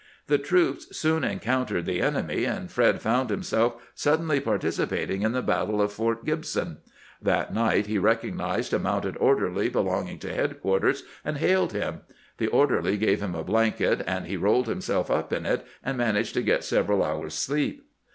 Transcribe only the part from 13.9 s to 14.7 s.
and he rolled